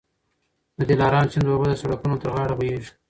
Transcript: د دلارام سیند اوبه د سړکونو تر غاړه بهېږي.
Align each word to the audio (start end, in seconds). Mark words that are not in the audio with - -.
د 0.79 0.81
دلارام 0.89 1.25
سیند 1.31 1.47
اوبه 1.51 1.65
د 1.69 1.73
سړکونو 1.81 2.15
تر 2.21 2.29
غاړه 2.35 2.55
بهېږي. 2.59 2.91